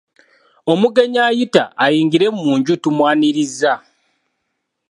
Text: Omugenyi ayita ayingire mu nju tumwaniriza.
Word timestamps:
Omugenyi 0.71 1.19
ayita 1.29 1.63
ayingire 1.83 2.27
mu 2.39 2.49
nju 2.57 2.73
tumwaniriza. 2.83 3.73